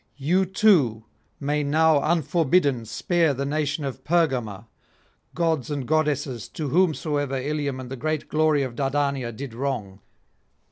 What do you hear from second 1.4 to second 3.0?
now unforbidden